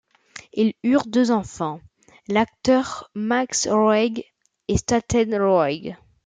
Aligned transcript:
Ils 0.53 0.73
eurent 0.83 1.05
deux 1.05 1.29
enfants, 1.29 1.79
l'acteur 2.27 3.11
Max 3.13 3.67
Roeg 3.67 4.23
et 4.67 4.77
Statten 4.77 5.35
Roeg. 5.35 5.95